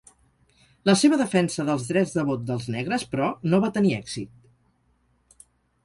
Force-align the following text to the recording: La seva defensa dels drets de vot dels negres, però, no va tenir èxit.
La 0.89 0.95
seva 1.01 1.19
defensa 1.21 1.65
dels 1.67 1.85
drets 1.91 2.15
de 2.17 2.25
vot 2.31 2.47
dels 2.49 2.65
negres, 2.77 3.07
però, 3.13 3.31
no 3.53 3.61
va 3.67 3.73
tenir 3.79 3.97
èxit. 4.03 5.45